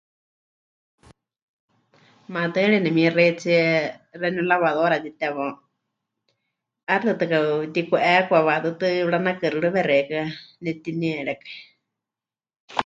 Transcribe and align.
Maatɨari 2.33 2.77
nemixeitsie 2.81 3.61
xeeníu 4.19 4.43
lavadora 4.49 4.95
mɨtitewá, 4.99 5.47
'aixɨ 6.89 7.09
tɨtɨ 7.19 7.25
kapɨtiku'eekwa 7.31 8.37
waʼatɨɨ́tɨ 8.47 8.85
pɨranakuxɨrɨwe 9.05 9.79
xeikɨ́a 9.89 10.23
nepɨtinierékai. 10.63 11.57